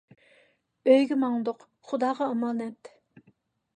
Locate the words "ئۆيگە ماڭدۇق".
0.93-1.67